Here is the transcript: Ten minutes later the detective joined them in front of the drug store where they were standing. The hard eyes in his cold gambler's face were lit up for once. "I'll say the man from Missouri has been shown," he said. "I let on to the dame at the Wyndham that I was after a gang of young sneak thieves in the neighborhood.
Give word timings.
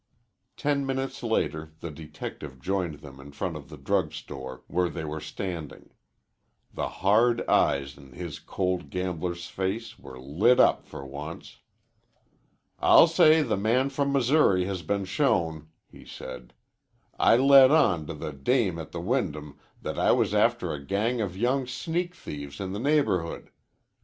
Ten 0.57 0.83
minutes 0.83 1.21
later 1.21 1.73
the 1.79 1.91
detective 1.91 2.59
joined 2.59 3.01
them 3.01 3.19
in 3.19 3.31
front 3.31 3.55
of 3.55 3.69
the 3.69 3.77
drug 3.77 4.13
store 4.13 4.63
where 4.65 4.89
they 4.89 5.05
were 5.05 5.19
standing. 5.19 5.91
The 6.73 6.87
hard 6.89 7.47
eyes 7.47 7.95
in 7.99 8.13
his 8.13 8.39
cold 8.39 8.89
gambler's 8.89 9.45
face 9.45 9.99
were 9.99 10.19
lit 10.19 10.59
up 10.59 10.87
for 10.87 11.05
once. 11.05 11.59
"I'll 12.79 13.05
say 13.05 13.43
the 13.43 13.57
man 13.57 13.91
from 13.91 14.11
Missouri 14.11 14.65
has 14.65 14.81
been 14.81 15.05
shown," 15.05 15.69
he 15.85 16.03
said. 16.03 16.55
"I 17.19 17.37
let 17.37 17.69
on 17.69 18.07
to 18.07 18.15
the 18.15 18.33
dame 18.33 18.79
at 18.79 18.93
the 18.93 19.01
Wyndham 19.01 19.59
that 19.83 19.99
I 19.99 20.13
was 20.13 20.33
after 20.33 20.73
a 20.73 20.83
gang 20.83 21.21
of 21.21 21.37
young 21.37 21.67
sneak 21.67 22.15
thieves 22.15 22.59
in 22.59 22.73
the 22.73 22.79
neighborhood. 22.79 23.51